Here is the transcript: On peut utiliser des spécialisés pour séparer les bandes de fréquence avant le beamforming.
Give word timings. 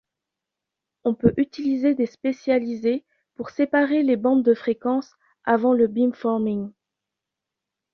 On 1.03 1.13
peut 1.13 1.35
utiliser 1.37 1.93
des 1.93 2.07
spécialisés 2.07 3.05
pour 3.35 3.51
séparer 3.51 4.01
les 4.01 4.17
bandes 4.17 4.41
de 4.41 4.55
fréquence 4.55 5.15
avant 5.45 5.73
le 5.73 5.85
beamforming. 5.85 6.71